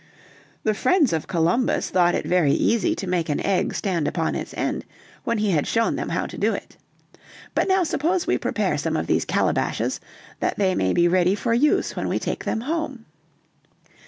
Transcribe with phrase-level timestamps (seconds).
[0.63, 4.51] "The friends of Columbus thought it very easy to make an egg stand upon its
[4.57, 4.83] end
[5.25, 6.75] when he had shown them how to do it.
[7.53, 9.99] But now suppose we prepare some of these calabashes,
[10.39, 13.05] that they may be ready for use when we take them home."